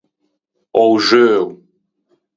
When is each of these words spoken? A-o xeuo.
A-o 0.81 0.95
xeuo. 1.07 1.45